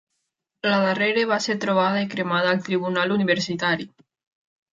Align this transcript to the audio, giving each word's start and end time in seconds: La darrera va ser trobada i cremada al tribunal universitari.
La 0.69 0.77
darrera 0.83 1.25
va 1.31 1.37
ser 1.47 1.55
trobada 1.65 1.99
i 2.07 2.07
cremada 2.15 2.49
al 2.55 2.65
tribunal 2.69 3.15
universitari. 3.19 3.87